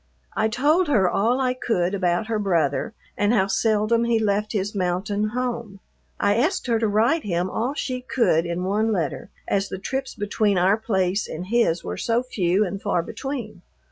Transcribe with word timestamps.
I 0.35 0.47
told 0.47 0.87
her 0.87 1.07
all 1.07 1.39
I 1.39 1.53
could 1.53 1.93
about 1.93 2.25
her 2.25 2.39
brother 2.39 2.95
and 3.15 3.31
how 3.35 3.45
seldom 3.45 4.03
he 4.05 4.17
left 4.17 4.51
his 4.51 4.73
mountain 4.73 5.25
home. 5.29 5.79
I 6.19 6.37
asked 6.37 6.65
her 6.65 6.79
to 6.79 6.87
write 6.87 7.21
him 7.23 7.51
all 7.51 7.75
she 7.75 8.01
could 8.01 8.47
in 8.47 8.63
one 8.63 8.91
letter, 8.91 9.29
as 9.47 9.69
the 9.69 9.77
trips 9.77 10.15
between 10.15 10.57
our 10.57 10.75
place 10.77 11.27
and 11.29 11.45
his 11.45 11.83
were 11.83 11.97
so 11.97 12.23
few 12.23 12.65
and 12.65 12.81
far 12.81 13.03
between. 13.03 13.61